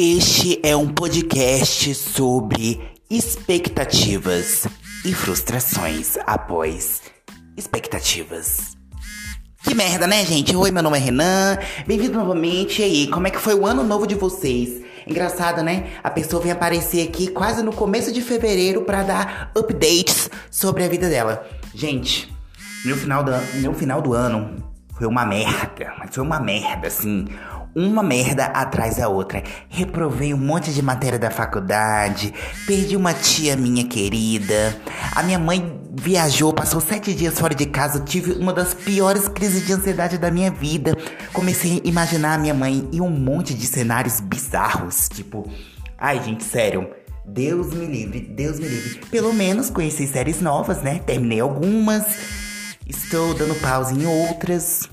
Este 0.00 0.60
é 0.62 0.76
um 0.76 0.86
podcast 0.86 1.92
sobre 1.92 2.80
expectativas 3.10 4.64
e 5.04 5.12
frustrações 5.12 6.16
após 6.24 7.02
expectativas. 7.56 8.76
Que 9.64 9.74
merda, 9.74 10.06
né, 10.06 10.24
gente? 10.24 10.54
Oi, 10.54 10.70
meu 10.70 10.84
nome 10.84 10.98
é 10.98 11.00
Renan. 11.00 11.58
Bem-vindo 11.84 12.16
novamente. 12.16 12.80
E 12.80 12.84
aí, 12.84 13.06
como 13.08 13.26
é 13.26 13.30
que 13.30 13.40
foi 13.40 13.56
o 13.56 13.66
ano 13.66 13.82
novo 13.82 14.06
de 14.06 14.14
vocês? 14.14 14.84
Engraçado, 15.04 15.64
né? 15.64 15.88
A 16.04 16.10
pessoa 16.10 16.40
vem 16.40 16.52
aparecer 16.52 17.02
aqui 17.08 17.26
quase 17.26 17.64
no 17.64 17.72
começo 17.72 18.12
de 18.12 18.22
fevereiro 18.22 18.82
para 18.82 19.02
dar 19.02 19.50
updates 19.58 20.30
sobre 20.48 20.84
a 20.84 20.88
vida 20.88 21.08
dela. 21.08 21.44
Gente, 21.74 22.32
no 22.84 22.94
final 22.94 23.24
do, 23.24 23.32
no 23.32 23.74
final 23.74 24.00
do 24.00 24.12
ano 24.12 24.62
foi 24.96 25.08
uma 25.08 25.26
merda, 25.26 25.92
mas 25.98 26.14
foi 26.14 26.22
uma 26.22 26.38
merda, 26.38 26.86
assim. 26.86 27.26
Uma 27.78 28.02
merda 28.02 28.46
atrás 28.46 28.96
da 28.96 29.08
outra. 29.08 29.40
Reprovei 29.68 30.34
um 30.34 30.36
monte 30.36 30.72
de 30.72 30.82
matéria 30.82 31.16
da 31.16 31.30
faculdade, 31.30 32.34
perdi 32.66 32.96
uma 32.96 33.14
tia 33.14 33.56
minha 33.56 33.86
querida. 33.86 34.76
A 35.14 35.22
minha 35.22 35.38
mãe 35.38 35.80
viajou, 35.94 36.52
passou 36.52 36.80
sete 36.80 37.14
dias 37.14 37.38
fora 37.38 37.54
de 37.54 37.66
casa. 37.66 38.00
Tive 38.00 38.32
uma 38.32 38.52
das 38.52 38.74
piores 38.74 39.28
crises 39.28 39.64
de 39.64 39.72
ansiedade 39.72 40.18
da 40.18 40.28
minha 40.28 40.50
vida. 40.50 40.96
Comecei 41.32 41.80
a 41.84 41.88
imaginar 41.88 42.34
a 42.34 42.38
minha 42.38 42.52
mãe 42.52 42.88
e 42.90 43.00
um 43.00 43.08
monte 43.08 43.54
de 43.54 43.64
cenários 43.64 44.18
bizarros. 44.18 45.08
Tipo, 45.08 45.48
ai, 45.96 46.20
gente, 46.20 46.42
sério. 46.42 46.90
Deus 47.24 47.72
me 47.72 47.86
livre, 47.86 48.18
Deus 48.18 48.58
me 48.58 48.66
livre. 48.66 49.06
Pelo 49.08 49.32
menos 49.32 49.70
conheci 49.70 50.04
séries 50.08 50.40
novas, 50.40 50.82
né? 50.82 50.98
Terminei 51.06 51.38
algumas. 51.38 52.04
Estou 52.84 53.34
dando 53.34 53.54
pausa 53.60 53.94
em 53.94 54.04
outras. 54.04 54.88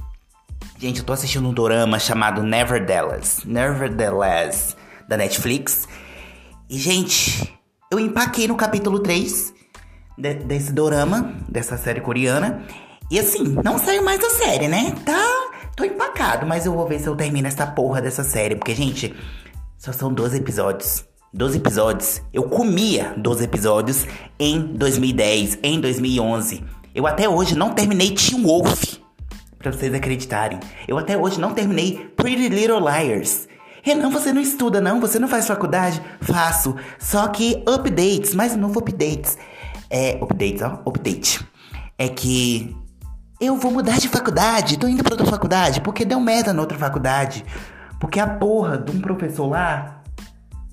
Gente, 0.86 1.00
eu 1.00 1.04
tô 1.04 1.14
assistindo 1.14 1.50
um 1.50 1.52
dorama 1.52 1.98
chamado 1.98 2.44
Nevertheless. 2.44 3.44
Nevertheless, 3.44 4.78
da 5.08 5.18
Netflix. 5.18 5.88
E, 6.70 6.78
gente, 6.78 7.58
eu 7.92 8.00
empaquei 8.00 8.48
no 8.48 8.56
capítulo 8.56 9.00
3 9.00 9.52
de, 10.16 10.36
desse 10.36 10.72
dorama, 10.72 11.34
dessa 11.50 11.76
série 11.76 12.02
coreana. 12.02 12.64
E 13.10 13.18
assim, 13.18 13.58
não 13.64 13.80
saiu 13.80 14.04
mais 14.04 14.20
da 14.20 14.30
série, 14.30 14.68
né? 14.68 14.94
Tá. 15.04 15.26
Tô 15.76 15.84
empacado, 15.84 16.46
mas 16.46 16.68
eu 16.68 16.74
vou 16.74 16.88
ver 16.88 17.00
se 17.00 17.08
eu 17.08 17.16
termino 17.16 17.48
essa 17.48 17.66
porra 17.66 18.00
dessa 18.00 18.24
série. 18.24 18.56
Porque, 18.56 18.76
gente, 18.76 19.12
só 19.80 19.92
são 19.92 20.14
12 20.14 20.38
episódios. 20.38 21.04
12 21.34 21.58
episódios. 21.58 22.22
Eu 22.32 22.44
comia 22.44 23.12
12 23.18 23.44
episódios 23.44 24.06
em 24.40 24.60
2010, 24.62 25.58
em 25.64 25.82
2011. 25.82 26.64
Eu 26.94 27.08
até 27.08 27.28
hoje 27.28 27.56
não 27.56 27.74
terminei 27.74 28.14
Teen 28.14 28.44
Wolf. 28.44 29.04
Pra 29.66 29.72
vocês 29.72 29.96
acreditarem. 29.96 30.60
Eu 30.88 30.96
até 30.96 31.18
hoje 31.18 31.40
não 31.40 31.52
terminei 31.52 32.14
Pretty 32.16 32.50
Little 32.50 32.80
Liars. 32.80 33.48
Renan, 33.82 34.12
você 34.12 34.32
não 34.32 34.40
estuda 34.40 34.80
não? 34.80 35.02
Você 35.02 35.18
não 35.18 35.28
faz 35.28 35.48
faculdade? 35.48 36.00
Faço. 36.22 36.76
Só 37.00 37.28
que 37.30 37.64
updates, 37.68 38.36
mais 38.36 38.54
um 38.54 38.60
novo 38.60 38.78
updates. 38.78 39.40
É, 39.90 40.20
updates, 40.22 40.62
ó, 40.62 40.84
update. 40.88 41.44
É 41.98 42.08
que 42.08 42.78
eu 43.42 43.58
vou 43.58 43.72
mudar 43.72 43.98
de 43.98 44.08
faculdade, 44.08 44.78
tô 44.78 44.88
indo 44.88 45.04
pra 45.04 45.14
outra 45.14 45.26
faculdade, 45.26 45.82
porque 45.82 46.06
deu 46.06 46.20
merda 46.20 46.54
na 46.54 46.62
outra 46.62 46.78
faculdade. 46.78 47.44
Porque 48.00 48.20
a 48.20 48.28
porra 48.28 48.78
de 48.78 48.96
um 48.96 49.02
professor 49.02 49.48
lá 49.48 50.04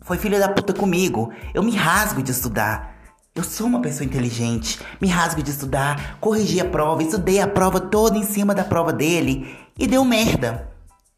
foi 0.02 0.18
filha 0.18 0.38
da 0.38 0.50
puta 0.50 0.74
comigo. 0.74 1.32
Eu 1.54 1.62
me 1.62 1.74
rasgo 1.74 2.22
de 2.22 2.30
estudar. 2.30 2.91
Eu 3.34 3.42
sou 3.42 3.66
uma 3.66 3.80
pessoa 3.80 4.05
inteligente, 4.05 4.78
me 5.00 5.08
rasgo 5.08 5.42
de 5.42 5.50
estudar, 5.50 6.19
corrigi 6.20 6.61
a 6.61 6.66
prova, 6.66 7.02
estudei 7.02 7.41
a 7.41 7.47
prova 7.48 7.80
toda 7.80 8.19
em 8.19 8.24
cima 8.24 8.55
da 8.55 8.62
prova 8.62 8.92
dele 8.92 9.56
e 9.78 9.86
deu 9.86 10.05
merda. 10.05 10.69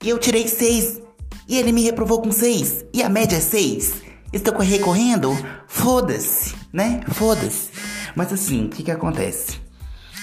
E 0.00 0.10
eu 0.10 0.18
tirei 0.18 0.46
seis. 0.46 1.00
E 1.48 1.58
ele 1.58 1.72
me 1.72 1.82
reprovou 1.82 2.22
com 2.22 2.30
seis. 2.30 2.84
E 2.94 3.02
a 3.02 3.08
média 3.08 3.38
é 3.38 3.40
seis. 3.40 3.94
Estou 4.32 4.56
recorrendo? 4.58 5.36
Foda-se, 5.66 6.54
né? 6.72 7.00
Foda-se. 7.08 7.70
Mas 8.14 8.32
assim, 8.32 8.66
o 8.66 8.68
que 8.68 8.84
que 8.84 8.92
acontece? 8.92 9.60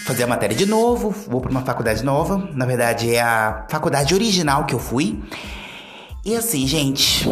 Fazer 0.06 0.24
a 0.24 0.28
matéria 0.28 0.56
de 0.56 0.66
novo, 0.66 1.10
vou 1.28 1.42
para 1.42 1.52
uma 1.52 1.66
faculdade 1.66 2.06
nova. 2.06 2.38
Na 2.54 2.66
verdade, 2.66 3.14
é 3.14 3.22
a 3.22 3.68
faculdade 3.70 4.14
original 4.14 4.66
que 4.66 4.74
eu 4.74 4.80
fui. 4.80 5.22
E 6.24 6.38
assim, 6.38 6.66
gente, 6.66 7.28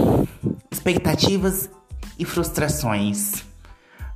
expectativas 0.69 1.69
e 2.17 2.25
frustrações. 2.25 3.47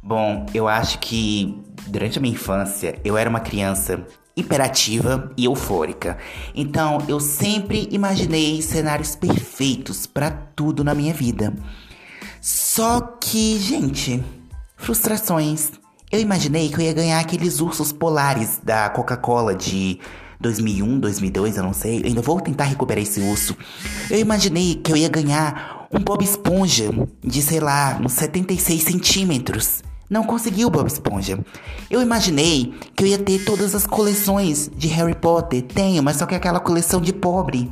Bom, 0.03 0.45
eu 0.53 0.67
acho 0.67 0.99
que 0.99 1.63
durante 1.87 2.17
a 2.17 2.21
minha 2.21 2.33
infância 2.33 2.99
eu 3.05 3.17
era 3.17 3.29
uma 3.29 3.39
criança 3.39 4.05
hiperativa 4.35 5.31
e 5.37 5.45
eufórica. 5.45 6.17
Então, 6.53 6.97
eu 7.07 7.21
sempre 7.21 7.87
imaginei 7.89 8.61
cenários 8.61 9.15
perfeitos 9.15 10.05
para 10.05 10.29
tudo 10.29 10.83
na 10.83 10.93
minha 10.93 11.13
vida. 11.13 11.53
Só 12.41 12.99
que, 12.99 13.57
gente, 13.59 14.21
frustrações. 14.75 15.71
Eu 16.11 16.19
imaginei 16.19 16.67
que 16.67 16.75
eu 16.75 16.81
ia 16.81 16.93
ganhar 16.93 17.19
aqueles 17.19 17.61
ursos 17.61 17.93
polares 17.93 18.59
da 18.61 18.89
Coca-Cola 18.89 19.55
de 19.55 19.99
2001, 20.39 20.99
2002, 20.99 21.57
eu 21.57 21.63
não 21.63 21.73
sei. 21.73 22.01
Eu 22.01 22.07
ainda 22.07 22.21
vou 22.21 22.41
tentar 22.41 22.65
recuperar 22.65 23.01
esse 23.01 23.21
urso. 23.21 23.55
Eu 24.09 24.19
imaginei 24.19 24.75
que 24.75 24.91
eu 24.91 24.97
ia 24.97 25.07
ganhar 25.07 25.87
um 25.91 25.99
Bob 25.99 26.23
Esponja 26.23 26.89
de, 27.23 27.41
sei 27.41 27.61
lá, 27.61 27.99
uns 28.03 28.11
76 28.13 28.83
centímetros. 28.83 29.81
Não 30.13 30.23
consegui 30.23 30.63
o 30.63 30.69
Bob 30.69 30.85
Esponja. 30.85 31.43
Eu 31.89 31.99
imaginei 31.99 32.71
que 32.95 33.03
eu 33.03 33.07
ia 33.07 33.17
ter 33.17 33.43
todas 33.43 33.73
as 33.73 33.87
coleções 33.87 34.69
de 34.75 34.87
Harry 34.89 35.15
Potter. 35.15 35.63
Tenho, 35.63 36.03
mas 36.03 36.17
só 36.17 36.27
que 36.27 36.35
é 36.35 36.37
aquela 36.37 36.59
coleção 36.59 37.01
de 37.01 37.11
pobre. 37.11 37.71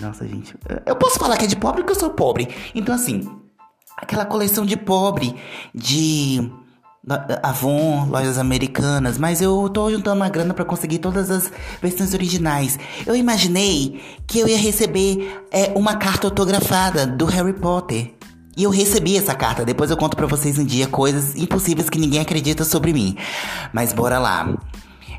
Nossa, 0.00 0.26
gente. 0.26 0.56
Eu 0.84 0.96
posso 0.96 1.20
falar 1.20 1.36
que 1.36 1.44
é 1.44 1.46
de 1.46 1.54
pobre 1.54 1.82
porque 1.82 1.96
eu 1.96 2.00
sou 2.00 2.10
pobre. 2.10 2.48
Então, 2.74 2.92
assim, 2.92 3.30
aquela 3.96 4.24
coleção 4.24 4.66
de 4.66 4.76
pobre 4.76 5.36
de 5.72 6.50
Avon, 7.44 8.08
lojas 8.10 8.38
americanas, 8.38 9.16
mas 9.16 9.40
eu 9.40 9.68
tô 9.68 9.88
juntando 9.88 10.16
uma 10.16 10.28
grana 10.28 10.52
para 10.52 10.64
conseguir 10.64 10.98
todas 10.98 11.30
as 11.30 11.52
versões 11.80 12.12
originais. 12.12 12.76
Eu 13.06 13.14
imaginei 13.14 14.02
que 14.26 14.40
eu 14.40 14.48
ia 14.48 14.58
receber 14.58 15.44
é, 15.52 15.72
uma 15.76 15.94
carta 15.94 16.26
autografada 16.26 17.06
do 17.06 17.24
Harry 17.24 17.52
Potter. 17.52 18.17
E 18.58 18.64
eu 18.64 18.70
recebi 18.70 19.16
essa 19.16 19.36
carta. 19.36 19.64
Depois 19.64 19.88
eu 19.88 19.96
conto 19.96 20.16
para 20.16 20.26
vocês 20.26 20.58
um 20.58 20.64
dia 20.64 20.88
coisas 20.88 21.36
impossíveis 21.36 21.88
que 21.88 21.96
ninguém 21.96 22.18
acredita 22.18 22.64
sobre 22.64 22.92
mim. 22.92 23.16
Mas 23.72 23.92
bora 23.92 24.18
lá. 24.18 24.58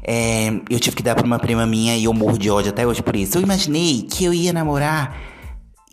É, 0.04 0.50
eu 0.70 0.78
tive 0.78 0.98
que 0.98 1.02
dar 1.02 1.16
pra 1.16 1.26
uma 1.26 1.40
prima 1.40 1.66
minha 1.66 1.96
e 1.96 2.04
eu 2.04 2.14
morro 2.14 2.38
de 2.38 2.50
ódio 2.50 2.70
até 2.70 2.86
hoje 2.86 3.02
por 3.02 3.16
isso. 3.16 3.38
Eu 3.38 3.42
imaginei 3.42 4.02
que 4.02 4.26
eu 4.26 4.34
ia 4.34 4.52
namorar 4.52 5.18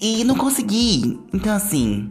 e 0.00 0.24
não 0.24 0.34
consegui. 0.34 1.20
Então, 1.32 1.54
assim, 1.54 2.08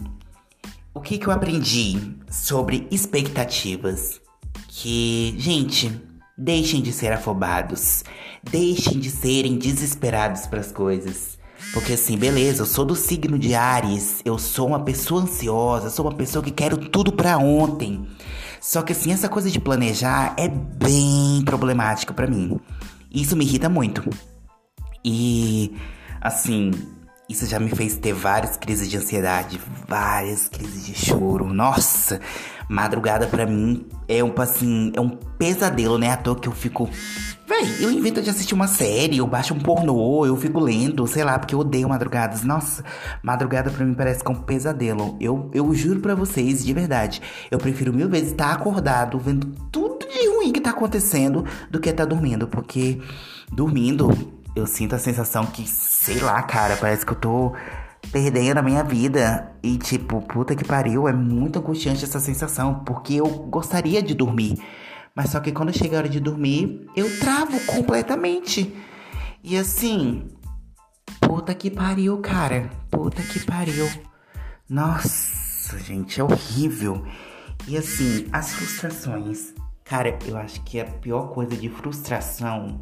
o 0.93 1.01
que, 1.01 1.17
que 1.17 1.27
eu 1.27 1.33
aprendi 1.33 2.15
sobre 2.31 2.87
expectativas? 2.89 4.21
Que, 4.69 5.35
gente, 5.37 6.01
deixem 6.37 6.81
de 6.81 6.93
ser 6.93 7.11
afobados, 7.11 8.05
deixem 8.41 8.99
de 8.99 9.11
serem 9.11 9.57
desesperados 9.57 10.47
para 10.47 10.61
as 10.61 10.71
coisas. 10.71 11.37
Porque 11.73 11.93
assim, 11.93 12.17
beleza, 12.17 12.61
eu 12.61 12.65
sou 12.65 12.85
do 12.85 12.95
signo 12.95 13.37
de 13.37 13.53
Ares, 13.53 14.21
eu 14.23 14.37
sou 14.37 14.67
uma 14.67 14.83
pessoa 14.83 15.21
ansiosa, 15.21 15.89
sou 15.89 16.05
uma 16.05 16.15
pessoa 16.15 16.43
que 16.43 16.51
quero 16.51 16.77
tudo 16.77 17.11
para 17.11 17.37
ontem. 17.37 18.07
Só 18.61 18.81
que 18.81 18.93
assim, 18.93 19.11
essa 19.11 19.29
coisa 19.29 19.49
de 19.49 19.59
planejar 19.59 20.33
é 20.37 20.47
bem 20.47 21.41
problemática 21.45 22.13
para 22.13 22.27
mim. 22.27 22.59
Isso 23.13 23.35
me 23.35 23.45
irrita 23.45 23.69
muito. 23.69 24.03
E 25.03 25.75
assim, 26.21 26.71
isso 27.29 27.45
já 27.45 27.59
me 27.59 27.69
fez 27.69 27.95
ter 27.95 28.13
várias 28.13 28.57
crises 28.57 28.89
de 28.89 28.97
ansiedade, 28.97 29.59
várias 29.87 30.47
crises 30.47 30.85
de 30.85 30.93
choro. 30.93 31.53
Nossa, 31.53 32.19
madrugada 32.69 33.27
para 33.27 33.45
mim 33.45 33.85
é 34.07 34.23
um 34.23 34.33
assim, 34.37 34.91
é 34.95 35.01
um 35.01 35.09
pesadelo, 35.09 35.97
né? 35.97 36.11
À 36.11 36.17
toa 36.17 36.35
que 36.35 36.47
eu 36.47 36.51
fico 36.51 36.89
Véi, 37.55 37.77
eu 37.79 37.89
invento 37.89 38.21
de 38.21 38.29
assistir 38.29 38.53
uma 38.53 38.67
série, 38.67 39.17
eu 39.17 39.27
baixo 39.27 39.53
um 39.53 39.59
pornô, 39.59 40.25
eu 40.25 40.35
fico 40.35 40.59
lendo, 40.59 41.07
sei 41.07 41.23
lá, 41.23 41.39
porque 41.39 41.55
eu 41.55 41.59
odeio 41.59 41.87
madrugadas. 41.87 42.43
Nossa, 42.43 42.83
madrugada 43.23 43.71
pra 43.71 43.85
mim 43.85 43.93
parece 43.93 44.21
que 44.21 44.29
é 44.29 44.35
um 44.35 44.41
pesadelo. 44.41 45.15
Eu, 45.21 45.49
eu 45.53 45.73
juro 45.73 46.01
pra 46.01 46.13
vocês, 46.15 46.65
de 46.65 46.73
verdade, 46.73 47.21
eu 47.49 47.57
prefiro 47.57 47.93
mil 47.93 48.09
vezes 48.09 48.31
estar 48.31 48.51
acordado, 48.51 49.17
vendo 49.19 49.47
tudo 49.71 50.05
de 50.05 50.27
ruim 50.27 50.51
que 50.51 50.59
tá 50.59 50.71
acontecendo, 50.71 51.45
do 51.71 51.79
que 51.79 51.89
estar 51.89 52.03
tá 52.03 52.09
dormindo. 52.09 52.45
Porque 52.45 52.99
dormindo, 53.49 54.09
eu 54.53 54.67
sinto 54.67 54.93
a 54.93 54.99
sensação 54.99 55.45
que, 55.45 55.65
sei 55.65 56.19
lá, 56.19 56.43
cara, 56.43 56.75
parece 56.75 57.05
que 57.05 57.13
eu 57.13 57.17
tô 57.17 57.53
perdendo 58.11 58.57
a 58.57 58.63
minha 58.63 58.83
vida. 58.83 59.49
E 59.63 59.77
tipo, 59.77 60.21
puta 60.21 60.55
que 60.55 60.65
pariu, 60.65 61.07
é 61.07 61.13
muito 61.13 61.57
angustiante 61.59 62.03
essa 62.03 62.19
sensação, 62.19 62.83
porque 62.85 63.13
eu 63.13 63.27
gostaria 63.27 64.01
de 64.01 64.13
dormir. 64.13 64.57
Mas 65.15 65.29
só 65.29 65.39
que 65.39 65.51
quando 65.51 65.75
chega 65.75 65.95
a 65.95 65.99
hora 65.99 66.09
de 66.09 66.19
dormir, 66.19 66.87
eu 66.95 67.19
travo 67.19 67.57
completamente. 67.65 68.75
E 69.41 69.57
assim, 69.57 70.27
puta 71.21 71.55
que 71.55 71.71
pariu, 71.71 72.17
cara. 72.19 72.69
Puta 72.91 73.21
que 73.23 73.39
pariu. 73.45 73.87
Nossa, 74.69 75.79
gente, 75.79 76.19
é 76.19 76.23
horrível. 76.23 77.05
E 77.65 77.77
assim, 77.77 78.27
as 78.33 78.53
frustrações. 78.53 79.53
Cara, 79.85 80.17
eu 80.25 80.35
acho 80.35 80.61
que 80.63 80.79
a 80.79 80.85
pior 80.85 81.33
coisa 81.33 81.55
de 81.55 81.69
frustração 81.69 82.77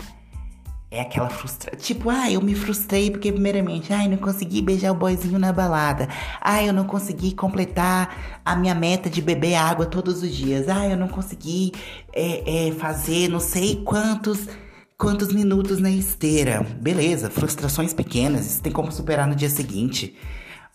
É 0.96 1.02
aquela 1.02 1.28
frustração. 1.28 1.80
Tipo, 1.80 2.12
ah, 2.12 2.32
eu 2.32 2.40
me 2.40 2.54
frustrei 2.54 3.10
porque, 3.10 3.32
primeiramente, 3.32 3.92
ai, 3.92 4.08
não 4.08 4.18
consegui 4.18 4.62
beijar 4.62 4.92
o 4.92 4.96
boyzinho 4.96 5.40
na 5.40 5.52
balada. 5.52 6.08
Ai, 6.40 6.70
eu 6.70 6.74
não 6.74 6.84
consegui 6.86 7.34
completar 7.34 8.40
a 8.46 8.56
minha 8.56 8.76
meta 8.76 9.10
de 9.10 9.20
beber 9.20 9.56
água 9.56 9.88
todos 9.88 10.22
os 10.22 10.32
dias. 10.32 10.70
Ai, 10.70 10.94
eu 10.94 10.98
não 10.98 11.08
consegui 11.08 11.72
é, 12.14 12.68
é, 12.68 12.72
fazer 12.74 13.28
não 13.28 13.40
sei 13.40 13.78
quantos 13.84 14.48
quantos 14.96 15.34
minutos 15.34 15.80
na 15.80 15.90
esteira. 15.90 16.64
Beleza, 16.80 17.28
frustrações 17.28 17.92
pequenas, 17.92 18.46
isso 18.46 18.62
tem 18.62 18.72
como 18.72 18.92
superar 18.92 19.28
no 19.28 19.36
dia 19.36 19.50
seguinte. 19.50 20.16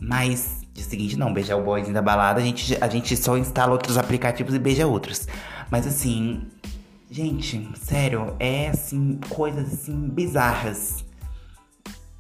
Mas, 0.03 0.67
dia 0.75 0.85
seguinte 0.85 1.17
não, 1.17 1.33
beijar 1.33 1.57
o 1.57 1.63
boyzinho 1.63 1.95
da 1.95 2.03
balada, 2.03 2.41
a 2.41 2.45
gente, 2.45 2.77
a 2.81 2.89
gente 2.89 3.17
só 3.17 3.39
instala 3.39 3.71
outros 3.71 3.97
aplicativos 3.97 4.53
e 4.53 4.59
beija 4.59 4.85
outros. 4.85 5.29
Mas 5.71 5.87
assim, 5.87 6.43
Gente, 7.11 7.67
sério, 7.75 8.37
é 8.39 8.69
assim, 8.69 9.19
coisas 9.31 9.73
assim 9.73 10.09
bizarras 10.09 11.05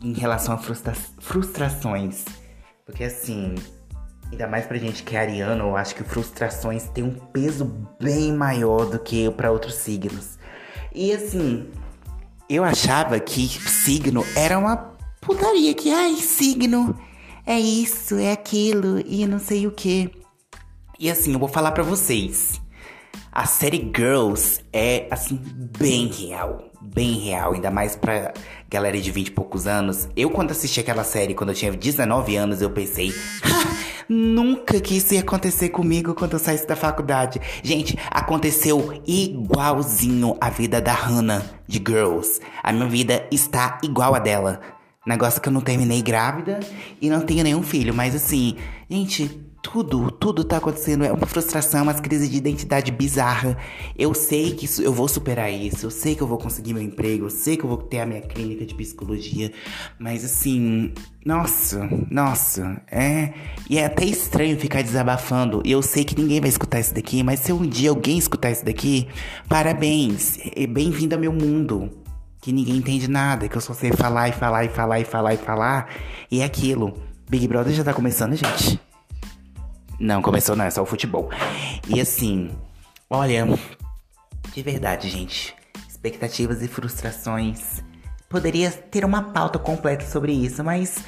em 0.00 0.14
relação 0.14 0.54
a 0.54 0.58
frustra 0.58 0.94
frustrações. 1.18 2.24
Porque 2.86 3.04
assim, 3.04 3.54
ainda 4.32 4.48
mais 4.48 4.64
pra 4.64 4.78
gente 4.78 5.02
que 5.02 5.14
é 5.14 5.20
ariano, 5.20 5.64
eu 5.64 5.76
acho 5.76 5.94
que 5.94 6.02
frustrações 6.02 6.88
têm 6.88 7.04
um 7.04 7.12
peso 7.12 7.66
bem 8.00 8.32
maior 8.32 8.86
do 8.86 8.98
que 8.98 9.30
para 9.32 9.52
outros 9.52 9.74
signos. 9.74 10.38
E 10.94 11.12
assim, 11.12 11.68
eu 12.48 12.64
achava 12.64 13.20
que 13.20 13.46
signo 13.46 14.24
era 14.34 14.58
uma 14.58 14.96
putaria, 15.20 15.74
que 15.74 15.92
ai, 15.92 16.14
signo 16.14 16.98
é 17.44 17.60
isso, 17.60 18.16
é 18.16 18.32
aquilo 18.32 19.00
e 19.06 19.26
não 19.26 19.38
sei 19.38 19.66
o 19.66 19.70
que. 19.70 20.10
E 20.98 21.10
assim, 21.10 21.34
eu 21.34 21.38
vou 21.38 21.48
falar 21.48 21.72
para 21.72 21.82
vocês. 21.82 22.58
A 23.38 23.46
série 23.46 23.92
Girls 23.94 24.64
é, 24.72 25.06
assim, 25.12 25.40
bem 25.78 26.08
real. 26.08 26.72
Bem 26.82 27.12
real, 27.20 27.52
ainda 27.52 27.70
mais 27.70 27.94
pra 27.94 28.34
galera 28.68 29.00
de 29.00 29.12
20 29.12 29.28
e 29.28 29.30
poucos 29.30 29.64
anos. 29.64 30.08
Eu, 30.16 30.28
quando 30.28 30.50
assisti 30.50 30.80
aquela 30.80 31.04
série, 31.04 31.34
quando 31.36 31.50
eu 31.50 31.54
tinha 31.54 31.70
19 31.70 32.34
anos, 32.34 32.60
eu 32.60 32.68
pensei. 32.68 33.14
Nunca 34.08 34.80
que 34.80 34.96
isso 34.96 35.14
ia 35.14 35.20
acontecer 35.20 35.68
comigo 35.68 36.16
quando 36.16 36.32
eu 36.32 36.38
saísse 36.40 36.66
da 36.66 36.74
faculdade. 36.74 37.40
Gente, 37.62 37.96
aconteceu 38.10 39.00
igualzinho 39.06 40.36
a 40.40 40.50
vida 40.50 40.80
da 40.80 40.92
Hannah 40.92 41.44
de 41.64 41.78
Girls. 41.78 42.40
A 42.60 42.72
minha 42.72 42.88
vida 42.88 43.24
está 43.30 43.78
igual 43.84 44.16
a 44.16 44.18
dela. 44.18 44.60
Negócio 45.08 45.40
que 45.40 45.48
eu 45.48 45.52
não 45.52 45.62
terminei 45.62 46.02
grávida 46.02 46.60
e 47.00 47.08
não 47.08 47.22
tenho 47.22 47.42
nenhum 47.42 47.62
filho, 47.62 47.94
mas 47.94 48.14
assim, 48.14 48.56
gente, 48.90 49.48
tudo, 49.62 50.10
tudo 50.10 50.44
tá 50.44 50.58
acontecendo. 50.58 51.04
É 51.04 51.10
uma 51.12 51.26
frustração, 51.26 51.82
umas 51.82 51.98
crises 51.98 52.30
de 52.30 52.36
identidade 52.36 52.92
bizarra. 52.92 53.56
Eu 53.96 54.12
sei 54.12 54.54
que 54.54 54.66
isso, 54.66 54.82
eu 54.82 54.92
vou 54.92 55.08
superar 55.08 55.50
isso. 55.50 55.86
Eu 55.86 55.90
sei 55.90 56.14
que 56.14 56.22
eu 56.22 56.26
vou 56.26 56.38
conseguir 56.38 56.74
meu 56.74 56.82
emprego. 56.82 57.24
Eu 57.24 57.30
sei 57.30 57.56
que 57.56 57.64
eu 57.64 57.68
vou 57.68 57.78
ter 57.78 58.00
a 58.00 58.06
minha 58.06 58.20
clínica 58.20 58.66
de 58.66 58.74
psicologia. 58.74 59.50
Mas 59.98 60.24
assim, 60.24 60.92
nossa, 61.24 61.88
nossa, 62.10 62.80
é. 62.90 63.32
E 63.68 63.78
é 63.78 63.86
até 63.86 64.04
estranho 64.04 64.58
ficar 64.58 64.82
desabafando. 64.82 65.62
E 65.64 65.72
eu 65.72 65.82
sei 65.82 66.04
que 66.04 66.18
ninguém 66.18 66.40
vai 66.40 66.50
escutar 66.50 66.80
isso 66.80 66.94
daqui. 66.94 67.22
Mas 67.22 67.40
se 67.40 67.52
um 67.52 67.66
dia 67.66 67.90
alguém 67.90 68.18
escutar 68.18 68.50
isso 68.50 68.64
daqui, 68.64 69.08
parabéns. 69.48 70.38
Bem-vindo 70.68 71.14
ao 71.14 71.20
meu 71.20 71.32
mundo. 71.32 71.90
Que 72.48 72.52
ninguém 72.54 72.76
entende 72.76 73.08
nada. 73.08 73.46
Que 73.46 73.58
eu 73.58 73.60
só 73.60 73.74
sei 73.74 73.92
falar 73.92 74.30
e 74.30 74.32
falar 74.32 74.64
e 74.64 74.70
falar 74.70 75.00
e 75.00 75.04
falar 75.04 75.34
e 75.34 75.36
falar. 75.36 75.90
E 76.30 76.40
é 76.40 76.46
aquilo. 76.46 76.98
Big 77.28 77.46
Brother 77.46 77.74
já 77.74 77.84
tá 77.84 77.92
começando, 77.92 78.34
gente. 78.34 78.80
Não, 80.00 80.22
começou 80.22 80.56
não, 80.56 80.64
é 80.64 80.70
só 80.70 80.82
o 80.82 80.86
futebol. 80.86 81.28
E 81.86 82.00
assim, 82.00 82.50
olha, 83.10 83.46
de 84.54 84.62
verdade, 84.62 85.10
gente, 85.10 85.54
expectativas 85.86 86.62
e 86.62 86.68
frustrações. 86.68 87.84
Poderia 88.30 88.70
ter 88.70 89.04
uma 89.04 89.24
pauta 89.24 89.58
completa 89.58 90.06
sobre 90.06 90.32
isso, 90.32 90.64
mas 90.64 91.04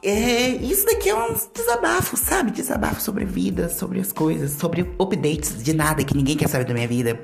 é, 0.00 0.50
isso 0.50 0.86
daqui 0.86 1.08
é 1.08 1.14
um 1.16 1.34
desabafo, 1.52 2.16
sabe? 2.16 2.52
Desabafo 2.52 3.00
sobre 3.00 3.24
vida, 3.24 3.68
sobre 3.68 3.98
as 3.98 4.12
coisas, 4.12 4.52
sobre 4.52 4.82
updates 4.96 5.60
de 5.60 5.72
nada 5.72 6.04
que 6.04 6.16
ninguém 6.16 6.36
quer 6.36 6.48
saber 6.48 6.66
da 6.66 6.72
minha 6.72 6.86
vida. 6.86 7.20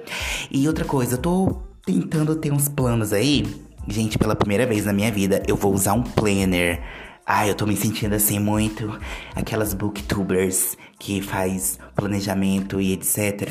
E 0.50 0.66
outra 0.66 0.84
coisa, 0.84 1.14
eu 1.14 1.18
tô 1.18 1.71
tentando 1.84 2.36
ter 2.36 2.52
uns 2.52 2.68
planos 2.68 3.12
aí. 3.12 3.44
Gente, 3.88 4.18
pela 4.18 4.36
primeira 4.36 4.66
vez 4.66 4.84
na 4.84 4.92
minha 4.92 5.10
vida, 5.10 5.42
eu 5.46 5.56
vou 5.56 5.74
usar 5.74 5.94
um 5.94 6.02
planner 6.02 6.80
Ai, 7.24 7.50
eu 7.50 7.54
tô 7.54 7.66
me 7.66 7.76
sentindo 7.76 8.14
assim 8.14 8.40
muito 8.40 8.98
aquelas 9.34 9.72
booktubers 9.74 10.76
que 10.98 11.22
faz 11.22 11.78
planejamento 11.94 12.80
e 12.80 12.92
etc. 12.92 13.48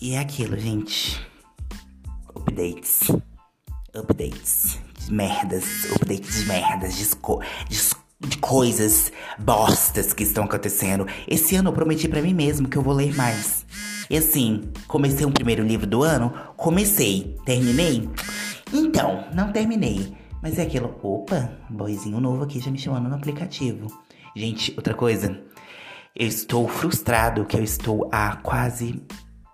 E 0.00 0.12
é 0.12 0.18
aquilo, 0.18 0.58
gente. 0.58 1.26
Updates. 2.34 3.10
Updates. 3.94 4.78
De 4.98 5.12
merdas. 5.12 5.64
Updates 5.96 6.40
de 6.40 6.46
merdas. 6.46 6.94
De, 6.96 7.08
de, 7.70 7.93
de 8.26 8.38
coisas 8.38 9.12
bostas 9.38 10.12
que 10.12 10.22
estão 10.22 10.44
acontecendo. 10.44 11.06
Esse 11.28 11.56
ano 11.56 11.70
eu 11.70 11.72
prometi 11.72 12.08
para 12.08 12.22
mim 12.22 12.34
mesmo 12.34 12.68
que 12.68 12.76
eu 12.76 12.82
vou 12.82 12.94
ler 12.94 13.14
mais. 13.14 13.64
E 14.08 14.16
assim, 14.16 14.70
comecei 14.86 15.24
um 15.24 15.32
primeiro 15.32 15.62
livro 15.62 15.86
do 15.86 16.02
ano? 16.02 16.32
Comecei. 16.56 17.36
Terminei? 17.44 18.08
Então, 18.72 19.24
não 19.34 19.52
terminei. 19.52 20.14
Mas 20.42 20.58
é 20.58 20.62
aquilo, 20.62 20.94
opa, 21.02 21.50
boizinho 21.70 22.20
novo 22.20 22.44
aqui 22.44 22.60
já 22.60 22.70
me 22.70 22.78
chamando 22.78 23.08
no 23.08 23.14
aplicativo. 23.14 23.86
Gente, 24.36 24.74
outra 24.76 24.92
coisa, 24.92 25.40
eu 26.14 26.26
estou 26.26 26.68
frustrado 26.68 27.46
que 27.46 27.56
eu 27.56 27.62
estou 27.62 28.10
há 28.12 28.36
quase 28.36 29.02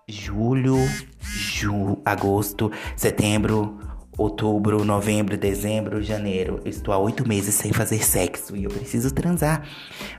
julho, 0.07 0.75
ju, 1.19 2.01
agosto, 2.03 2.71
setembro, 2.95 3.79
outubro, 4.17 4.83
novembro, 4.83 5.37
dezembro, 5.37 6.01
janeiro. 6.01 6.59
Eu 6.63 6.69
estou 6.69 6.93
há 6.93 6.97
oito 6.97 7.27
meses 7.27 7.55
sem 7.55 7.71
fazer 7.73 8.03
sexo 8.03 8.55
e 8.55 8.63
eu 8.63 8.69
preciso 8.69 9.13
transar. 9.13 9.67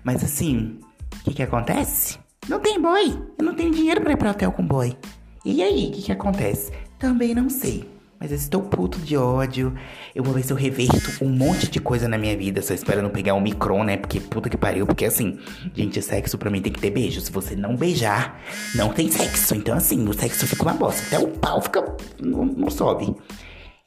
Mas 0.03 0.23
assim, 0.25 0.79
o 1.21 1.25
que 1.25 1.35
que 1.35 1.43
acontece? 1.43 2.19
Não 2.49 2.59
tem 2.59 2.81
boy. 2.81 3.19
Eu 3.39 3.45
não 3.45 3.55
tenho 3.55 3.71
dinheiro 3.71 4.01
para 4.01 4.13
ir 4.13 4.17
para 4.17 4.31
hotel 4.31 4.53
com 4.53 4.67
boy. 4.67 4.97
E 5.45 5.63
aí, 5.63 5.89
o 5.89 5.93
que 5.93 6.03
que 6.03 6.13
acontece? 6.13 6.73
Também 6.99 7.35
não 7.35 7.49
sei. 7.49 7.89
Mas 8.23 8.31
eu 8.31 8.37
estou 8.37 8.63
puto 8.63 9.01
de 9.01 9.17
ódio. 9.17 9.75
Eu 10.15 10.23
vou 10.23 10.33
ver 10.33 10.45
se 10.45 10.53
eu 10.53 10.57
reverto 10.57 11.25
um 11.25 11.29
monte 11.29 11.69
de 11.69 11.81
coisa 11.81 12.07
na 12.07 12.17
minha 12.17 12.37
vida. 12.37 12.63
Só 12.63 12.73
espero 12.73 13.03
não 13.03 13.11
pegar 13.11 13.35
um 13.35 13.41
micron, 13.41 13.83
né? 13.83 13.97
Porque 13.97 14.21
puta 14.21 14.49
que 14.49 14.57
pariu. 14.57 14.87
Porque 14.87 15.05
assim, 15.05 15.41
gente, 15.75 16.01
sexo 16.01 16.39
pra 16.39 16.49
mim 16.49 16.63
tem 16.63 16.73
que 16.73 16.81
ter 16.81 16.91
beijo. 16.91 17.21
Se 17.21 17.33
você 17.33 17.57
não 17.57 17.75
beijar, 17.75 18.41
não 18.77 18.91
tem 18.91 19.11
sexo. 19.11 19.57
Então 19.57 19.77
assim, 19.77 20.09
o 20.09 20.13
sexo 20.13 20.47
fica 20.47 20.63
uma 20.63 20.75
bosta. 20.75 21.03
Até 21.07 21.19
o 21.19 21.29
pau 21.31 21.61
fica. 21.61 21.85
não, 22.21 22.45
não 22.45 22.71
sobe. 22.71 23.13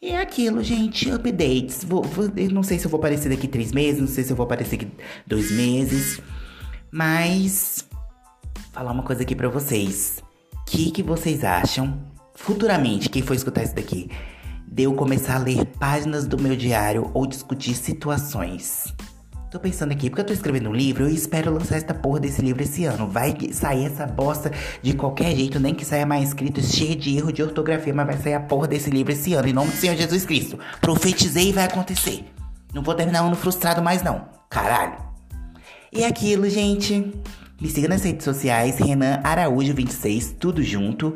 E 0.06 0.12
é 0.12 0.22
aquilo, 0.22 0.64
gente. 0.64 1.10
Updates. 1.10 1.84
Vou, 1.84 2.04
vou, 2.04 2.30
não 2.52 2.62
sei 2.62 2.78
se 2.78 2.86
eu 2.86 2.92
vou 2.92 3.00
aparecer 3.00 3.28
daqui 3.28 3.48
três 3.48 3.72
meses. 3.72 4.00
Não 4.00 4.08
sei 4.08 4.24
se 4.24 4.32
eu 4.32 4.36
vou 4.36 4.44
aparecer 4.44 4.78
daqui 4.78 4.92
dois 5.26 5.52
meses. 5.52 6.22
Mas. 6.92 7.88
Falar 8.72 8.92
uma 8.92 9.02
coisa 9.02 9.24
aqui 9.24 9.36
pra 9.36 9.50
vocês. 9.50 10.24
O 10.54 10.64
que, 10.64 10.92
que 10.92 11.02
vocês 11.02 11.44
acham 11.44 12.00
futuramente, 12.36 13.10
quem 13.10 13.24
for 13.24 13.34
escutar 13.34 13.64
isso 13.64 13.74
daqui, 13.74 14.12
de 14.68 14.84
eu 14.84 14.94
começar 14.94 15.38
a 15.38 15.40
ler 15.40 15.66
páginas 15.80 16.28
do 16.28 16.40
meu 16.40 16.56
diário 16.56 17.10
ou 17.12 17.26
discutir 17.26 17.74
situações. 17.74 18.94
Tô 19.56 19.60
pensando 19.62 19.94
aqui, 19.94 20.10
porque 20.10 20.20
eu 20.20 20.26
tô 20.26 20.34
escrevendo 20.34 20.70
um 20.70 20.74
livro, 20.74 21.06
eu 21.06 21.10
espero 21.10 21.50
lançar 21.50 21.78
essa 21.78 21.94
porra 21.94 22.20
desse 22.20 22.42
livro 22.42 22.62
esse 22.62 22.84
ano. 22.84 23.08
Vai 23.08 23.34
sair 23.54 23.86
essa 23.86 24.06
bosta 24.06 24.52
de 24.82 24.92
qualquer 24.92 25.34
jeito, 25.34 25.62
nem 25.62 25.74
que 25.74 25.86
saia 25.86 26.06
mais 26.06 26.28
escrito, 26.28 26.62
cheio 26.62 26.94
de 26.94 27.16
erro 27.16 27.32
de 27.32 27.42
ortografia, 27.42 27.94
mas 27.94 28.06
vai 28.06 28.18
sair 28.18 28.34
a 28.34 28.42
porra 28.42 28.68
desse 28.68 28.90
livro 28.90 29.14
esse 29.14 29.34
ano, 29.34 29.48
em 29.48 29.54
nome 29.54 29.72
do 29.72 29.78
Senhor 29.78 29.96
Jesus 29.96 30.26
Cristo. 30.26 30.60
Profetizei 30.82 31.52
e 31.52 31.54
vai 31.54 31.64
acontecer. 31.64 32.26
Não 32.74 32.84
vou 32.84 32.94
terminar 32.96 33.24
o 33.24 33.28
ano 33.28 33.38
frustrado 33.38 33.82
mais 33.82 34.04
não. 34.04 34.26
Caralho. 34.50 34.98
E 35.90 36.04
é 36.04 36.08
aquilo, 36.08 36.50
gente. 36.50 37.14
Me 37.62 37.70
siga 37.70 37.88
nas 37.88 38.04
redes 38.04 38.26
sociais, 38.26 38.78
Renan 38.78 39.22
Araújo26, 39.24 40.36
tudo 40.38 40.62
junto. 40.62 41.16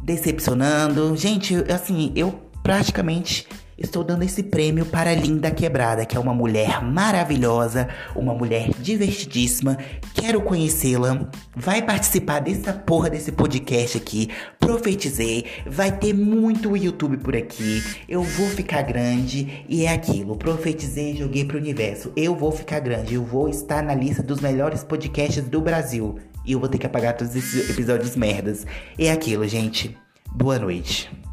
decepcionando. 0.00 1.16
Gente, 1.16 1.56
assim, 1.72 2.12
eu 2.14 2.40
praticamente 2.62 3.48
estou 3.76 4.04
dando 4.04 4.22
esse 4.22 4.42
prêmio 4.42 4.84
para 4.86 5.14
Linda 5.14 5.50
Quebrada, 5.50 6.04
que 6.04 6.16
é 6.16 6.20
uma 6.20 6.34
mulher 6.34 6.82
maravilhosa, 6.82 7.88
uma 8.14 8.34
mulher 8.34 8.70
divertidíssima. 8.78 9.78
Quero 10.14 10.42
conhecê-la. 10.42 11.28
Vai 11.54 11.82
participar 11.82 12.40
dessa 12.40 12.72
porra 12.72 13.10
desse 13.10 13.32
podcast 13.32 13.96
aqui. 13.96 14.28
Profetizei. 14.58 15.46
Vai 15.66 15.90
ter 15.90 16.12
muito 16.12 16.76
YouTube 16.76 17.16
por 17.18 17.36
aqui. 17.36 17.82
Eu 18.08 18.22
vou 18.22 18.48
ficar 18.48 18.82
grande 18.82 19.64
e 19.68 19.84
é 19.84 19.92
aquilo. 19.92 20.36
Profetizei 20.36 21.12
e 21.12 21.18
joguei 21.18 21.44
pro 21.44 21.58
universo. 21.58 22.12
Eu 22.16 22.36
vou 22.36 22.52
ficar 22.52 22.80
grande. 22.80 23.14
Eu 23.14 23.24
vou 23.24 23.48
estar 23.48 23.82
na 23.82 23.94
lista 23.94 24.22
dos 24.22 24.40
melhores 24.40 24.84
podcasts 24.84 25.44
do 25.44 25.60
Brasil. 25.60 26.18
E 26.44 26.52
eu 26.52 26.60
vou 26.60 26.68
ter 26.68 26.78
que 26.78 26.86
apagar 26.86 27.16
todos 27.16 27.34
esses 27.34 27.70
episódios 27.70 28.16
merdas. 28.16 28.66
É 28.98 29.10
aquilo, 29.10 29.46
gente. 29.46 29.96
Boa 30.34 30.58
noite. 30.58 31.31